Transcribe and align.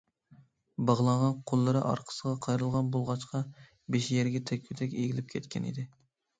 باغلانغان 0.89 1.35
قوللىرى 1.51 1.83
ئارقىسىغا 1.89 2.33
قايرىلغان 2.47 2.91
بولغاچقا 2.97 3.43
بېشى 3.99 4.19
يەرگە 4.21 4.45
تەگكۈدەك 4.51 4.99
ئېگىلىپ 5.01 5.33
كەتكەنىدى. 5.39 5.91